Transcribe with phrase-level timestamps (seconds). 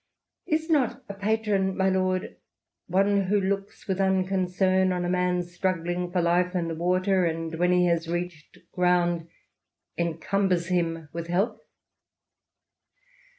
[0.57, 2.35] Is not a patron, my lord,
[2.87, 7.53] one who looks with unconcern on a man struggling for life in the water, and,
[7.59, 9.27] when he has reached ground,
[9.99, 11.59] encumbers him with help